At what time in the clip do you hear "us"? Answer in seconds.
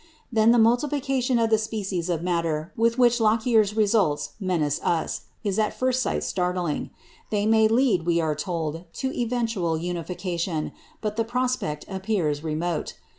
4.81-5.25